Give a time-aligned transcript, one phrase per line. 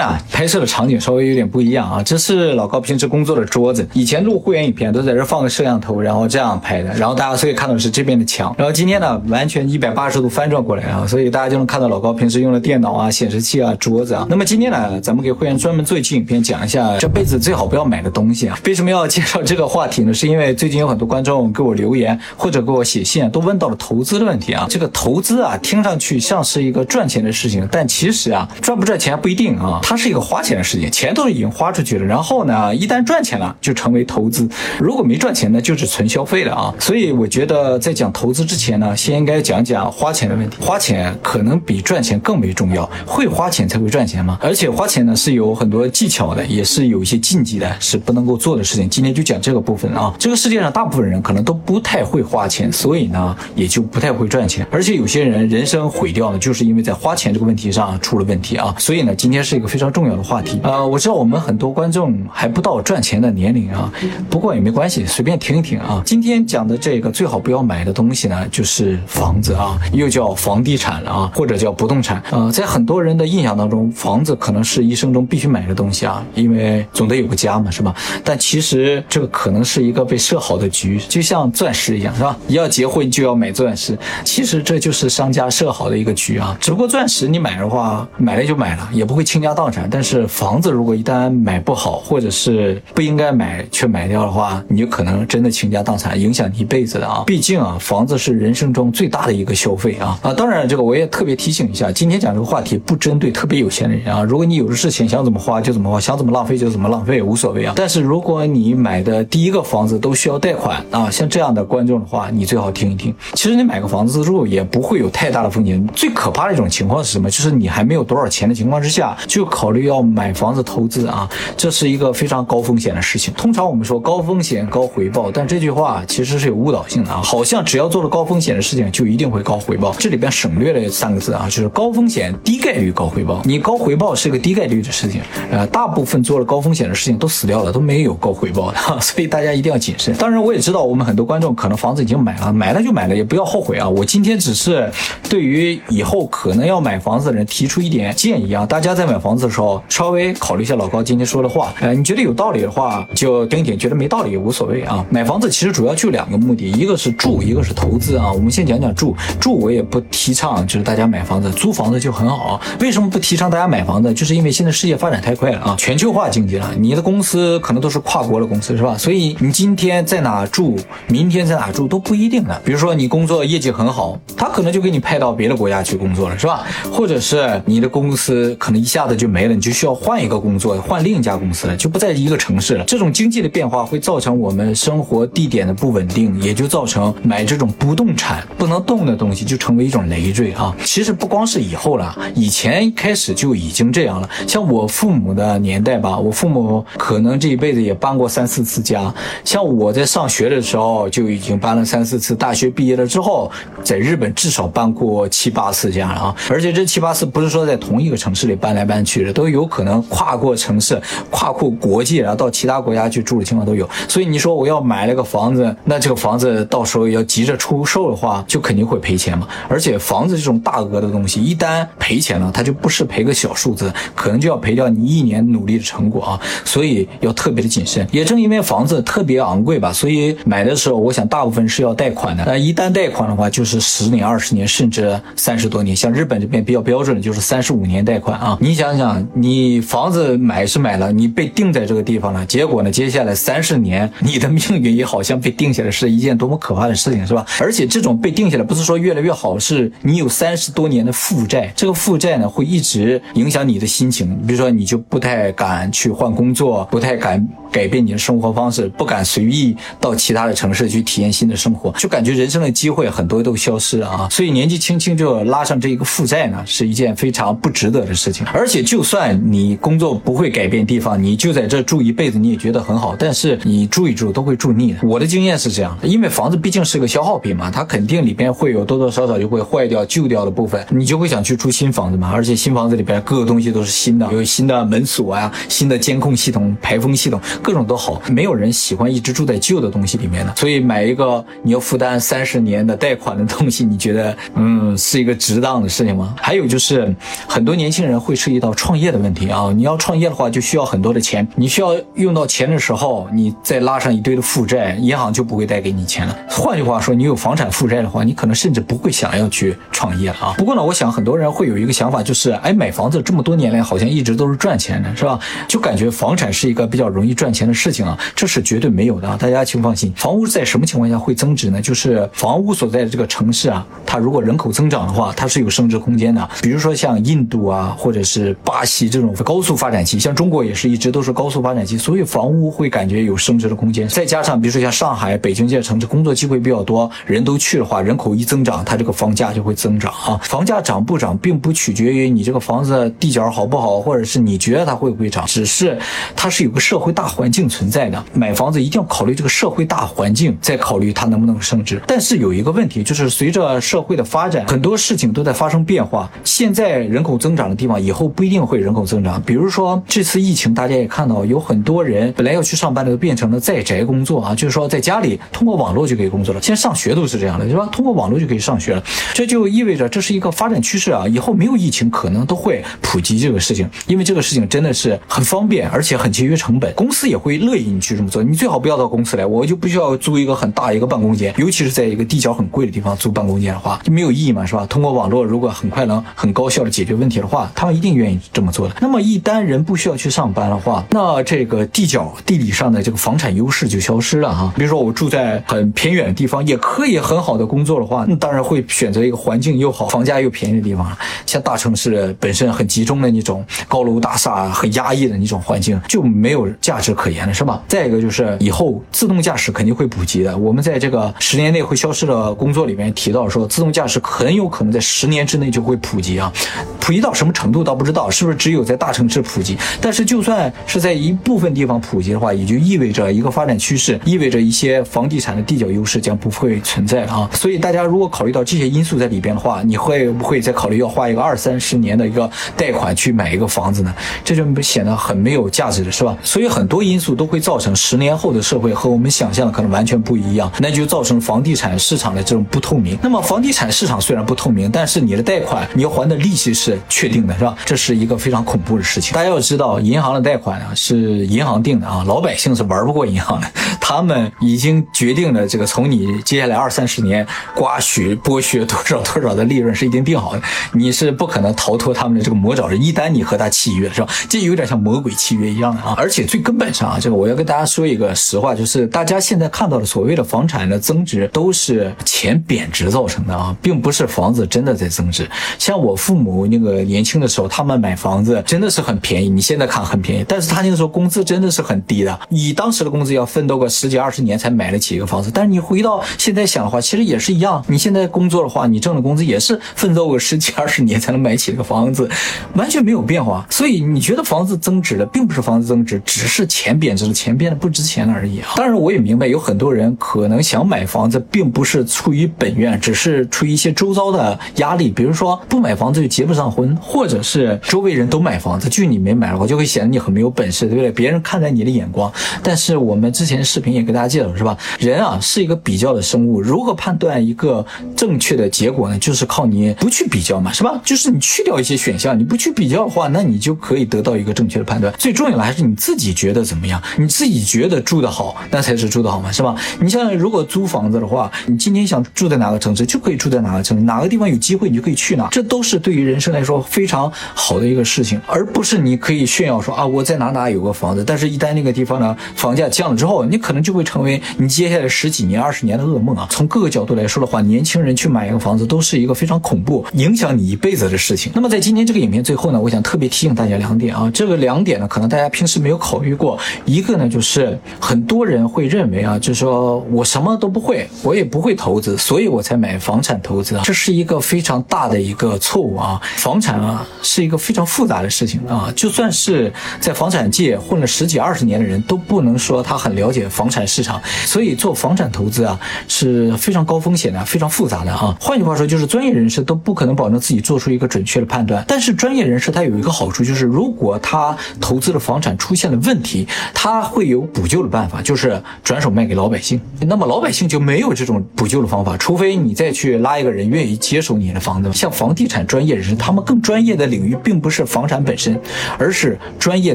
[0.00, 2.02] 啊，拍摄的场景稍微有点不一样啊。
[2.02, 6.92] 这是老高平时工作的桌子，以前录会员影片都在这放个摄像头，然后这样拍的。
[6.94, 8.54] 然后大家所以看到的是这边的墙。
[8.58, 14.26] 然后今天呢，完全一百八十度翻转过来啊，所以大家就能看到老高平时用的电脑啊、显示器啊、桌子啊。
[14.28, 18.58] 那么今天呢，咱们给会员专门做一期影片，讲一下这辈子最好不要买的东西啊。
[18.64, 20.12] 为什么要介绍这个话题呢？
[20.12, 24.66] 是因为最近有很多观众给我留言或者给我写信，都问到了投资的问题啊。
[24.68, 29.80] 这个投资啊，听上去像是一个赚钱的事情，但其实啊，赚不赚钱不一定啊。
[29.88, 34.48] 它是一个花钱的事情，钱都是已经花出去了，然后呢，一旦赚钱了就成为投资，
[34.80, 36.74] 如果没赚钱呢，就是纯消费了啊。
[36.80, 40.56] 所以我觉得在讲投资之前呢，先应该讲讲花钱的问题。
[40.60, 44.36] 花钱可能比赚钱更为重要，会花钱才会赚钱嘛。
[44.42, 48.90] 而且花钱呢是有很多技巧的，也是有一些禁忌的，是不能够做的事情。
[48.90, 50.12] 今天就讲这个部分啊。
[50.18, 54.66] 这个世界上大部分人可能都不太会花钱，所以呢也就不太会赚钱。
[54.68, 58.74] 而且有些人人生毁掉呢，就是因为在花钱这个问题上出了问题啊。
[58.80, 60.58] 所以呢，今天是一个非非常重要的话题。
[60.62, 63.92] 呃，我知道我们很多观众还不到赚钱的年龄啊，
[64.30, 66.02] 不过也没关系，随便听一听啊。
[66.02, 72.22] 今天讲的这个最好不要买的东西呢，就是房子啊，又叫房地产了啊，或者叫不动产。
[72.30, 77.94] 呃，在很多人的印象当中，房子可能是一生中必须买的东西啊，因为总得有个家嘛，是吧？
[78.24, 82.34] 但其实这个可能是一个被设好的局，就像钻石一样，是吧？
[82.48, 86.56] 要结婚就要买钻石，其实这就是商家设好的一个局啊。
[86.58, 97.24] 只不过钻石你买的话，买了就买了，也不会倾家荡产，但是房子如果一旦买不好，或者是不应该买却买掉的话，你就可能真的倾家荡产，影响你一辈子的啊！
[97.26, 100.32] 毕竟啊，房子是人生中最大的一个消费啊啊！
[100.32, 104.22] 当然，这个我也特别提醒一下，今天讲这个话题不针对特别有钱的人啊。
[104.22, 107.72] 如果你有的是钱，想怎么花就怎么花，想怎么浪费就怎么浪费，无所谓啊。
[107.76, 113.14] 但是如果你买的第一个房子都需要贷款啊，像这样的观众的话，你最好听一听。
[113.34, 115.86] 其实你买个房子自住也不会有太大的风险。
[115.94, 117.30] 最可怕的一种情况是什么？
[117.30, 120.26] 就是你还没有多少钱的情况之下，就考虑要买。
[120.36, 121.26] 房子投资啊，
[121.56, 123.32] 这是一个非常高风险的事情。
[123.34, 127.22] 通常我们说高风险高回报，但这句话其实是有误导性的啊。
[127.24, 129.94] 好像只要做了高风险的事情，就一定会高回报。
[129.98, 133.40] 这里边省略了三个字啊，就是高风险低概率高回报。
[133.46, 138.76] 你高回报是个低概率的事情，呃，大部分做了高风险的事情都死掉了，都没有高回报的。
[139.00, 140.14] 所以大家一定要谨慎。
[140.16, 143.88] 当然，我也知道我们很多观众可能房子已经买了，买了就买了，也不要后悔啊。
[143.88, 144.92] 我今天只是
[145.30, 150.26] 对于以后可能要买房子的人提出一点建议啊，大家在买房子的时候稍微。
[150.38, 155.04] 考虑一下老高今天说的话，呃，你觉得有道理的话就听听，觉得没道理也无所谓啊。
[155.10, 158.30] 买房子其实主要就两个目的，一个是住，一个是投资啊。
[158.30, 162.60] 我们先讲讲住，住我也不提倡，就是大家买房子，租房子就很好。
[162.80, 164.12] 为什么不提倡大家买房子？
[164.12, 168.96] 就是因为现在世界发展太快了啊，全球化经济了，你的公司可能都是跨国的公司，是吧？
[168.98, 170.76] 所以你今天在哪住，
[171.08, 172.60] 明天在哪住都不一定的。
[172.64, 176.64] 比如说你工作业绩很好，他可能就给你派到别的国家去工作了，是吧？
[176.92, 180.26] 或者是你的公司可能一下子就没了，你就需要换一。
[180.26, 182.84] 个工作换另一家公司了，就不在一个城市了。
[182.84, 190.74] 这种经济的变化会造成我们生活地点的不稳定，也就造成买这种不动产不能动的东西就成为一种累赘啊。
[190.84, 194.28] 其实不光是以后了，以前开始就已经这样了。
[194.48, 199.14] 像我父母的年代吧，我父母可能这一辈子也搬过三四次家。
[199.44, 203.48] 像我在上学的时候就已经搬了三四次，大学毕业了之后，
[203.84, 206.36] 在日本至少搬过七八次家了啊。
[206.50, 210.02] 而且这七八次不是说在同一个城市里搬来搬去的，都有可能。
[210.08, 211.00] 跨过城市，
[211.30, 213.88] 跨过国际，然后到其他国家去住的情况都有。
[214.08, 219.46] 所以你说我要买了个房子，那这个房子到时候要急着出售的话，就肯定会赔钱嘛。
[219.68, 226.40] 而且房子这种大额的东西，一旦赔钱了，它就不是赔个小数字，可能就要赔掉你一年努力的成果啊。
[226.64, 228.06] 所以要特别的谨慎。
[228.10, 232.44] 也正因为房子特别昂贵吧，所以买的时候，我想大部分是要贷款的。
[232.46, 235.94] 那一旦贷款的话，就是十年、二十年，甚至三十多年。
[235.94, 238.56] 像日本这边比较标准的就是三十五年贷款啊。
[238.60, 240.06] 你想想，你房。
[240.06, 247.44] 房子买是买了，你被定在这个地方了，结果呢，接下来三十年，你的命运也好像被定下来，是一件多么可怕的事情，是吧？
[247.58, 254.38] 而且这种被定下来，不是说越来越好，是你有三十多年的负债，这个负债呢，会一直影响你的心情。
[254.46, 257.44] 比如说，你就不太敢去换工作，不太敢。
[257.76, 264.26] 改变你的生活方式，不敢随意到其他的城市去体验新的生活，就感觉人生的机会很多都消失了啊！
[264.30, 268.46] 所以年纪轻轻就拉上这一个负债呢，是一件非常不值得的事情。
[268.46, 273.14] 而且，就算你工作不会改变地方，你就在这住一辈子，你也觉得很好。
[273.14, 275.00] 但是你住一住都会住腻的。
[275.02, 282.30] 我的经验是这样，因为房子毕竟是个消耗品嘛，它肯定里边会有多多少少就会坏掉、旧掉的部分，你就会想去住新房子嘛。
[282.32, 287.38] 而且新房子里边各个东西都是新的，有新的门锁啊、新的监控系统、排风系统。
[287.66, 290.54] 各种都好，没有人喜欢一直住在旧的东西里面的。
[290.54, 296.32] 所以买一个你要负担三十年的贷款的东西，你觉得嗯是一个值当的事情吗？
[296.40, 297.12] 还有就是
[297.48, 306.38] 很多年轻人会涉及到创业的问题啊，你要创业的话就需要很多的钱，你需要用到钱的时候，你再拉上一堆的负债，银行就不会贷给你钱了。
[306.48, 310.54] 换句话说，你有房产负债的话，你可能甚至不会想要去创业了啊。
[310.56, 315.36] 不过呢，我想很多人会有一个想法，就是哎，买房子这么多年来好像一直都是赚钱的，是吧？
[315.66, 319.36] 就感觉房产是一个比较容易赚钱的事情啊，这是绝对没有的！
[319.38, 321.80] 大家请放心，房屋在什么情况下会增值呢？
[321.80, 326.46] 就是房屋所在的这个城市啊，它如果人口增长的话，它是有升值空间的。
[326.62, 334.06] 比如说像印度啊，或者是巴西这种高速发展期，像中国也是一直都是高速发展期，所以房屋会感觉有升值的空间。
[334.08, 340.38] 再加上比如说像上海、北京这些城市，工作机会比较多，人都去的话，人口一增长，它这个房价就会增长啊。
[340.42, 345.98] 房价涨不涨，并不取决于你这个房子地角好不好，或者是你觉得它会不会涨，只是
[346.34, 348.24] 它是有个社会大环境存在的。
[348.32, 352.00] 买房子一定要考虑这个社会大环境，再考虑它能不能升值。
[352.06, 356.30] 但是有一个问题，就是随着社会的发展，很多事情都在发生变化。
[356.42, 359.40] 现在人口增长的地方，以后不一定会人口增长。
[359.42, 366.60] 比如说这次疫情，大家也看到，有很多人本来要去上班的，都变成了在宅工作啊，就是说在家里通过网络就可以工作了。
[366.62, 367.86] 现在上学都是这样的，是吧？
[367.92, 369.02] 通过网络就可以上学了，
[369.34, 371.26] 这就意味着这是一个发展趋势啊。
[371.28, 376.92] 以后没有疫情，可能都会普及这个事情，因为这个事情真的是很方便，而且很节约成本。
[376.94, 378.42] 公司也会乐意你去这么做。
[378.42, 384.86] 你最好不要到公司来，我就不需要租一个很大一个办公间，尤其是在一个地角很贵的地方租办公间的话，就没有意义嘛，是吧？
[384.86, 388.94] 通过网络，如果很快能很高效的解决问题的话，他们一定愿意这么做的。
[389.00, 394.72] 那么一旦人不需要去上班的话，那这个地角地理上的这个房产优势就消失了哈。
[394.76, 401.18] 比如说我住在很偏远的地方，也可以很好的工作的话，那当然会选择一个环境又好、房价又便宜的地方了。
[401.44, 407.82] 像大城市本身很集中的那种高楼大厦、很压抑的那种环境，就没有价值可言了，是吧？
[407.88, 410.56] 再一个就是以后自动驾驶肯定会普及的。
[410.56, 416.52] 我们在这个十年内会消失的工作里面提到说，自动驾驶很有可能在十年之内就会普及啊。
[417.00, 419.76] 普及到什么程度倒不知道，是不是只有在大城市普及？
[420.00, 427.48] 但是就算是在一部分地方普及的话，也就意味着一个发展趋势，意味着一些房地产的地角优势将不会存在啊。
[427.52, 434.14] 所以大家如果考虑到这些因素在里边的话，你会不会再考虑要花一个二三十年的一个贷款去买一个房子呢？
[434.44, 436.36] 这就显得很没有价值了，是吧？
[436.42, 443.18] 所以很多因素都会造成十年后的社会和我们想象的可能完全不一样，那就造成房地产市场的这种不透明。
[443.22, 447.76] 那么房地产市场虽然不透明，但是你的贷款你要还的利息是确定的，是吧？
[447.84, 449.34] 这是一个非常恐怖的事情。
[449.34, 453.66] 大家要知道，银行的贷款啊是银行定的啊，老百姓是玩不过银行的。
[454.00, 457.44] 他们已经决定了这个从你接下来二三十年
[457.74, 460.62] 刮取剥削多少多少的利润是已经定好的，
[460.92, 462.96] 你是不可能逃脱他们的这个魔爪的。
[462.96, 464.28] 一旦你和他契约，是吧？
[464.48, 466.14] 这有点像魔鬼契约一样的啊！
[466.16, 475.48] 而且最根本啊，这个我要跟大家说一个实话，就是大家现在看到的所谓的房产的增值，都是钱贬值造成的啊，并不是房子真的在增值。
[475.78, 485.50] 像我父母那个年轻的时候，他们买房子真的是很便宜，你现在看很便宜，但是他那个时候工资真的是很低的，以当时的工资要奋斗个十几二十年才买得起一个房子。
[485.52, 492.28] 但是你回到现在想的话，其实也是一样，你现在工作的话，你挣的工资也是奋斗个十几二十年才能买起一个房子，
[492.74, 493.66] 完全没有变化。
[493.70, 498.68] 所以你觉得房子增值了，并不是房子增值，只是钱钱贬值了，钱变得不值钱了而已啊。
[498.76, 511.10] 当然，我也明白有很多人可能想买房子，并不是出于本愿，只是出于一些周遭的压力，比如说不买房子就结不上婚，或者是周围人都买房子，就你没买我，就会显得你很没有本事，对不对？
[511.10, 512.32] 别人看待你的眼光。
[512.62, 514.78] 但是我们之前视频也给大家介绍是吧？
[515.00, 519.18] 人啊是一个比较的生物，如何判断一个正确的结果呢？
[519.18, 521.00] 就是靠你不去比较嘛，是吧？
[521.04, 525.12] 就是你去掉一些选项，你不去比较的话，那你就可以得到一个正确的判断。
[525.18, 529.74] 最重要的还是你自己觉得怎怎么样，你自己觉得住的好，那才是住的好嘛，是吧？
[529.98, 546.46] 你像如果租房子的话，你今天想住在哪个城市，就可以住在哪个城市，哪个地方有机会你就可以去哪，这都是对于人生来说非常好的一个事情，而不是你可以炫耀说啊我在哪哪有个房子，但是一旦那个地方呢房价降了之后，你可能就会成为你接下来十几年、二十年的噩梦啊。
[546.50, 551.50] 从各个角度来说的话，年轻人去买一个房子都是一个非常恐怖、影响你一辈子的事情。
[551.54, 556.58] 那么在今天这个影片最后呢，我想特别提醒大家两点啊，这个两点呢，可能大家平时没有考虑过。
[556.84, 566.20] 一个呢，就是很多人会认为啊，就是说我什么都不会，我也不会投资，所以我才买房产投资啊，这是一个非常大的一个错误啊。
[566.36, 578.36] 房产啊是一个非常复杂的事情啊，就算是在房产界混了十几二十年的人都不能说他很了解房产市场，所以做房产投资啊是非常高风险的，非常复杂的啊。
[578.40, 581.84] 换句话说，就是专业人士都不可能保证自己做出一个准确的判断。
[581.86, 589.80] 但是专业人士他有一个好处，就是如果他投资的房产出现了问题，他会有补救的办法，就是转手卖给老百姓。
[590.00, 594.92] 那么老百姓就没有这种补救的方法，除非你再去拉一个人愿意接手你的房子。
[594.92, 598.58] 像房地产专业人士，他们更专业的领域并不是房产本身，
[598.98, 599.94] 而是专业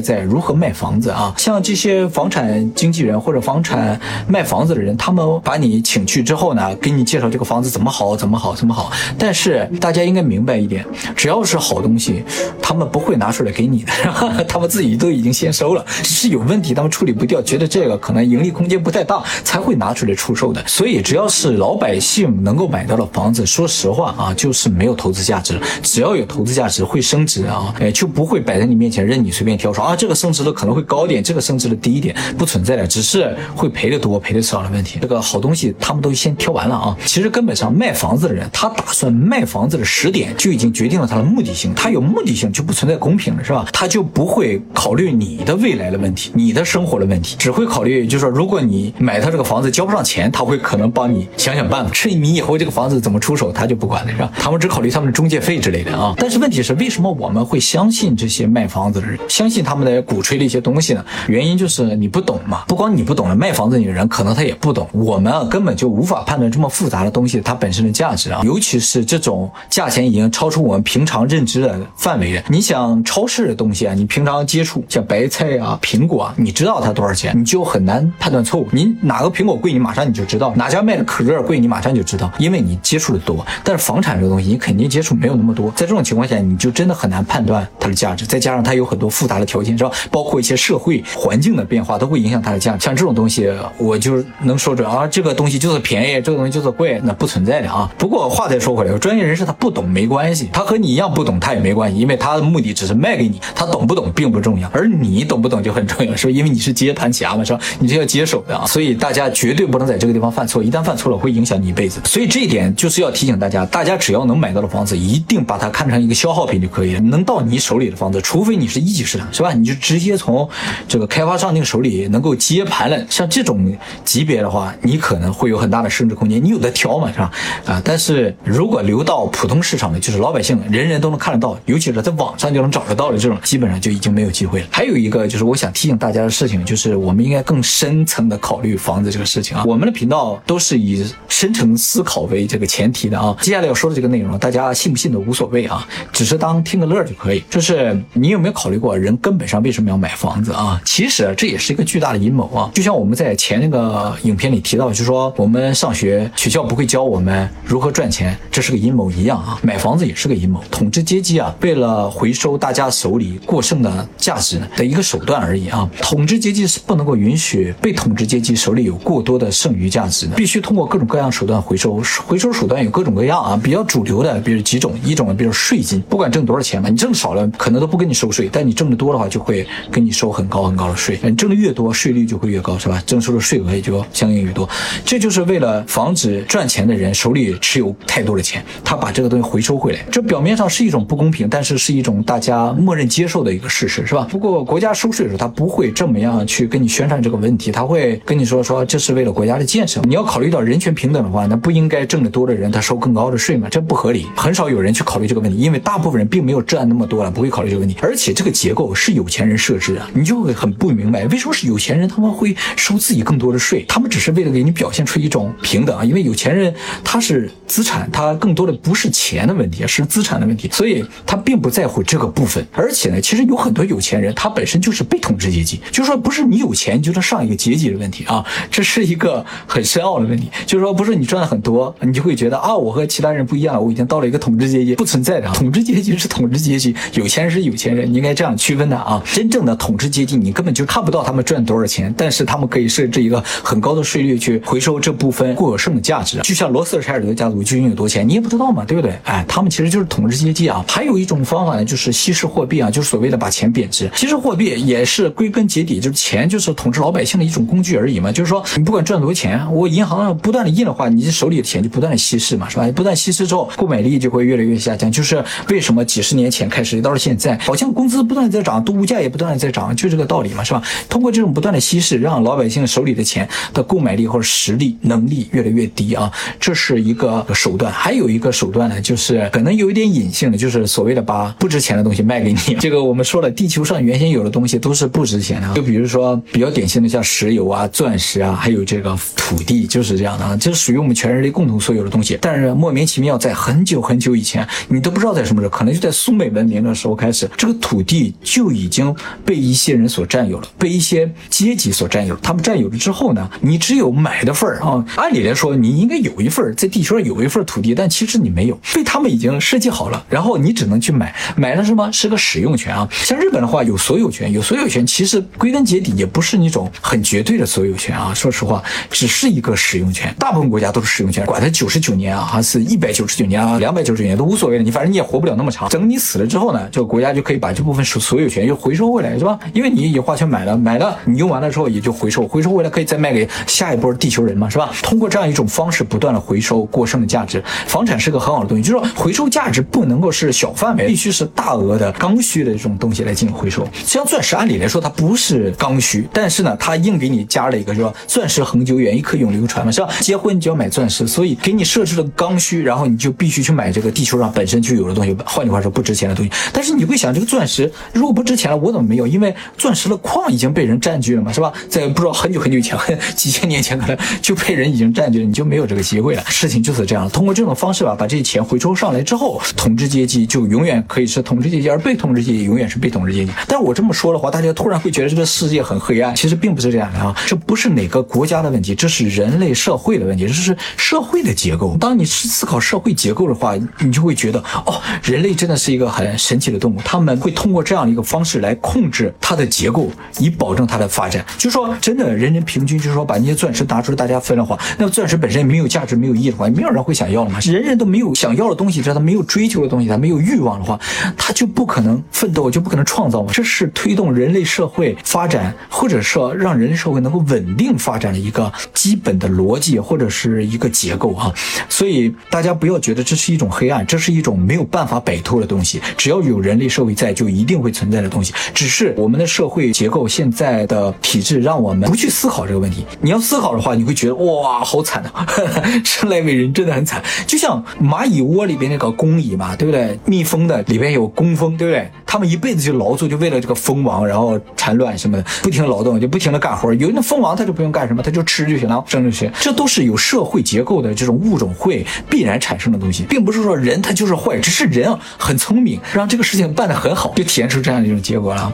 [0.00, 1.34] 在如何卖房子啊。
[1.36, 8.90] 像这些房产经纪人或者房产卖房子的人，他们把你请去之后呢，给你介绍这个房子怎么好，怎么好，怎么好。
[9.18, 10.84] 但是大家应该明白一点，
[11.16, 12.22] 只要是好东西，
[12.60, 15.84] 他们不会拿出来给你的，他们自己都已经先收了。
[16.02, 20.62] 是有问题，他们处理不掉，觉得这个可能盈利空间不太大，才会拿出来出售的。
[20.66, 25.58] 所以只要是老百姓能够买到的房子，说实话啊，就是没有投资价值。
[25.82, 34.98] 只要有投资价值，会升值啊，哎，就不会摆在你面前任你随便挑说啊，这个升值的可能会高点，这个升值的低一点，不存在的，只是会赔的多赔的少的问题。
[35.00, 36.96] 这个好东西他们都先挑完了啊。
[37.04, 43.66] 其实根本上卖房子的人，他打算卖房子的时点就已经决定了他的目的性，他有目的性就不存在公平了，是吧？
[43.72, 51.90] 他就不会考虑你的未来的问题，你的生活的问题，只会考虑就是说，如果你买他这个房子交不上钱，他会可能帮你想想办法。
[51.92, 54.30] 至于你以后这个房子怎么出手，他就不管了，是吧？
[54.36, 56.14] 他们只考虑他们的中介费之类的啊。
[56.16, 61.04] 但是问题是，为什么我们会相信这些卖房子的人，相信他们的鼓吹的一些东西呢？
[61.28, 62.64] 原因就是你不懂嘛。
[62.68, 64.88] 不光你不懂了，卖房子的人可能他也不懂。
[64.92, 72.42] 我们啊根本就无法判断这么复杂的东西它本身的价值啊，尤其是这种价钱已经超出我们平常认知的范围了。
[72.48, 78.68] 你想超市的东西啊，你平常接触像白菜啊、苹果你知道它多少钱，你就很难判断错误。
[78.72, 83.44] 你哪个苹果贵，你马上你就知道；哪家卖的可乐贵，你马上就知道，因为你接触的多。
[83.64, 88.26] 但是房产这个东西，你肯定接触没有那么多，在这种情况下，你就真的很难判断它的价值。
[88.26, 89.90] 再加上它有很多复杂的条件，是吧？
[90.10, 92.76] 包括一些社会环境的变化，都会影响它的价。
[92.78, 97.90] 像这种东西，我就能说准啊，这个东西就是便宜，这个东西就是贵，那不存在的啊。
[97.98, 106.32] 不过话再说回来，专业人士他不懂没关系，他和你一样不懂，他也没关系，因为他的目的只是卖给你，他懂不懂并不重要，而你懂不懂就很重要，是吧？
[106.32, 107.60] 因为你是接盘侠嘛，是吧？
[107.78, 112.00] 你是要接手的啊，所以大家绝对不能在这个地方犯错，一旦犯错了会影响你一辈子。
[112.04, 117.00] 所以这一点就是要提醒大家，大家只要能买到的房子，一定把它看成一个消耗品就可以了。
[117.00, 119.52] 能到你手里的房子，除非你是一级市场，是吧？
[119.52, 120.48] 你就直接从
[120.88, 127.30] 这个开发商那个手里能够接盘了，像这种级别的话，你可能会有很大的升值空间，你有的挑嘛，是吧？
[127.66, 134.66] 啊，但是如果流到普通市场的，就是老百姓人人都能看得到，尤其是在网上就能找得到的这种，基本上就已经没有机会了。
[134.70, 139.62] 还有一个就是我想提醒大家的事情，就是我们应该更深层的考虑房子这个事情啊。
[139.64, 143.36] 我们的频道都是以深层思考为这个前提的啊。
[143.40, 147.44] 接下来要说的这个内容，大家信不信都无所谓啊，只是当听个乐就可以。
[147.48, 150.82] 就是你有没有考虑过，人根本上为什么要买房子啊？
[150.84, 152.68] 其实这也是一个巨大的阴谋啊。
[152.74, 159.56] 就像我们在前那个影片里提到，就是说我们上学学校不会教我们如何赚钱，这是个阴谋一样啊。
[159.62, 165.88] 买房子也是个阴谋，统治阶级啊，为了回收大家手里过剩的价值的一个手段而已啊。
[166.00, 172.02] 统治阶级是不能够允许被统治阶级手里有过多的剩余价值的，必须通过各种各样手段回收。
[172.26, 181.18] 回收手段有各种各样啊，比较主流的，比如几种，一种比如税金，不管挣多少钱嘛，你挣少了可能都不跟你收税，但你挣得多的话就会跟你收很高很高的税。
[181.22, 183.02] 你挣的越多，税率就会越高，是吧？
[183.06, 184.68] 征收的税额也就相应越多。
[185.04, 190.00] 这就是为了防止赚钱的人手里持有太多的钱，他把这个东西回收回来。
[190.10, 194.26] 这表面上是一种不公平，但是是一种大家默认接受的一个事实，是吧？
[194.30, 200.00] 不过国家收税的时候，他不会会这么样去跟你宣传这个问题，他会跟你说说这是为了国家的建设。
[200.02, 203.66] 你要考虑到人权平等的话，那不应该挣得多的人他收更高的税吗？
[203.68, 204.26] 这不合理。
[204.36, 207.96] 很少有人去考虑这个问题，因为大部分人并没有赚那么多了，不会考虑这个问题。
[208.00, 213.84] 而且这个结构是有钱人设置的，你就会很不明白为什么是有钱人他们会收自己更多的税？
[213.88, 216.72] 他们只是为了给你表现出一种平等啊，因为有钱人
[217.02, 222.64] 他是资产，他更多的不是钱的问题，是资产的问题，所以他并不在乎这个部分。
[222.70, 230.50] 而且呢，其实有很多有钱人他本身就是被统治阶级级，就是说不是你有钱就能上一个阶级的问题啊，这是一个很深奥的问题。
[230.66, 235.48] 就是说不是你赚的很多，你就会觉得啊，我和其他人不一样，我已经到了一个统治阶级，不存在的。
[235.52, 239.22] 统治阶级是统治阶级，有钱人是有钱人，你应该这样区分的啊。
[239.32, 246.38] 真正的统治阶级，你根本就看不到他们赚多少钱，但是他们可以设置一个很高的税率去回收这部分过剩的价值。
[246.42, 249.12] 就像罗斯柴尔德家族究竟有多钱，你也不知道嘛，对不对？
[249.24, 250.84] 哎，他们其实就是统治阶级啊。
[250.88, 254.10] 还有一种方法呢，就是稀释货币啊，就是所谓的把钱贬值。
[254.14, 258.32] 稀释货币也是归根结底就是钱就是统治老百姓的一种工具而已嘛。
[258.32, 262.90] 就是说你不管赚多少钱，我银行不断的印的话，你手里的钱就不断的稀释嘛，是吧？
[262.96, 265.12] 不断稀释之后，购买力就会越来越下降。
[265.12, 270.82] 就是为什么几十年前开始到了现在，好像工资不断的在涨，物价也不断的在涨，就这个道理嘛，是吧？
[271.08, 277.92] 通过这种不断的稀释，让老百姓手里的钱的购买力或者实力能力越来越低啊，这是一个手段。
[277.92, 282.58] 还有一个手段呢，就是可能有一点隐性的，就是所谓的把不值钱的东西卖给你。
[282.80, 285.40] 这个我们说了，地球上原先有的东西都是不值
[285.74, 292.38] 就比如说比较典型的像石油啊、钻石啊，还有这个土地，就是这样的啊，这是属于我们全人类共同所有的东西。
[292.40, 302.36] 但是莫名其妙，在很久很久以前，你都不知道在什么时候，可能就在苏美文明的时候开始，这个土地就已经被一些人所占有了，被一些阶级所占有。
[302.36, 305.04] 他们占有了之后呢，你只有买的份儿啊。
[305.16, 311.34] 按理来说，你应该有一份在地球上有一份土地，但其实你没有，被他们已经设计好了，然后你只能去买。
[311.56, 312.10] 买了什么？
[312.12, 313.08] 是个使用权啊。
[313.12, 318.32] 像日本的话，有所有权，有所有权，其实归根结底也不是那种很绝对的所有权啊。
[318.34, 320.34] 说实话，只是一个使用权。
[320.38, 324.82] 大部分国家都是使用权，管它九十九年啊，还是一百九十九年啊，两百九十九年都无所谓的。
[324.82, 325.88] 你反正你也活不了那么长。
[325.88, 329.58] 等你死了之后呢，这个国家就可以把这部分所所有权又回收回来，是吧？
[329.72, 334.90] 因为你已经花钱买了，买了你用完了之后也就回收，回收回来可以再卖给下一波地球人嘛，是吧？
[335.02, 338.82] 通过这样一种方式不断的回收过剩的价值，房产是个很好的东西。
[338.82, 343.86] 就是说，回收价值不能够是小范围，必须是大额的刚需的这种东西来进行回收。
[344.04, 350.08] 像钻石，按理来说它不不是刚需，但是呢，他硬给你加了一个，说钻石恒久远，一颗永流传嘛，是吧？
[350.20, 356.50] 结婚你就要买钻石，所以给你设置了刚需，然后你就必须去买这个地球上本身就有的东西，换句话说不值钱的东西。
[356.72, 359.24] 但是你会想，这个钻石如果不值钱了，我怎么没有？
[359.24, 361.72] 因为钻石的矿已经被人占据了嘛，是吧？
[361.88, 362.98] 在不知道很久很久以前，
[363.36, 366.42] 几千年前可能就被人已经占据了，你就没有这个机会了。
[366.48, 373.52] 事情就是这样，通过这种方式吧，把这些钱回收上来之后，统治阶级就永远可以是统治阶级，而被统治阶级永远是被统治阶级。
[373.68, 381.96] 但是我这么说的话，大家突然会觉得这个世界很黑暗，其实并不是这样的啊，这不是哪个国家的问题，这是人类社会的问题，这是社会的结构。
[382.00, 391.44] 当你是思考社会结构的话，你就会觉得哦，人类真的是一个很神奇的动物，他们会通过这样的一个方式来控制它的结构，以保证它的发展。
[391.58, 397.58] 就说真的，人人平均，就是说把那些钻石拿出来大家分的话，那钻石本身没有价值、没有意义的话，没有人会想要了嘛。
[397.60, 400.98] 人人都没有想要的东西，只要他没有追求的东西，他没有欲望的话，
[401.36, 403.50] 他就不可能奋斗，就不可能创造嘛。
[403.52, 411.52] 这是推动人类社会发展，或者说让人类社会能够稳定发展的一个基本的逻辑，或者是一个结构啊。
[411.88, 416.00] 所以大家不要觉得这是一种黑暗，这是一种没有办法摆脱的东西。
[416.16, 418.52] 只要有人类社会在，就一定会存在的东西。
[418.74, 423.04] 只是我们的社会结构现在的体制，让我们不去思考这个问题。
[423.20, 425.46] 你要思考的话，你会觉得哇，好惨啊！
[426.04, 430.18] 生来为人真的很惨，就像蚂蚁窝里边那个工蚁嘛，对不对？
[430.24, 432.10] 蜜蜂的里边有工蜂，对不对？
[432.26, 436.92] 他们一辈子就劳作，就为了这个蜂王，然后产卵什么的，不停劳动，就不停的干活。
[436.94, 439.50] 有那蜂王，他就不用干什么，他就吃就行了，生就行。
[439.60, 448.72] 这都是有社会结构的这种物种会必然产生的东西，并不是说人他就是坏，只是人很聪明，让这个事情办得很好，就体现出这样的一种结果了。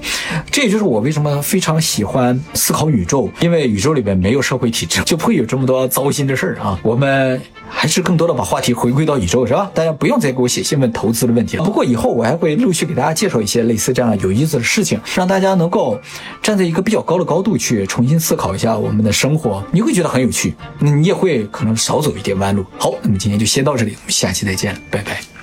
[0.50, 6.78] 这也就是我为什么非常喜欢思考宇宙，因为宇宙里边没有社会体制，就不会有这么多糟心的事儿啊。
[6.82, 9.70] 我们还是更多的把话题回归到宇宙，是吧？
[9.74, 11.64] 大家不用再给我写信问投资的问题了。
[11.64, 16.00] 不过以后我还会陆续给大家介绍一些类似这样有意思的事情，让大家能够
[16.42, 22.64] 站在一个比较高的高度去重新思考一下我们的生活，你会觉得很有趣，那你也会可能少走一点弯路。
[22.78, 25.37] 好，那么今天就先到这里，我们下期再见，拜拜。